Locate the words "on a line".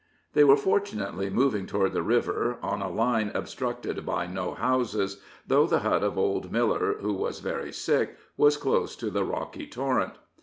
2.63-3.31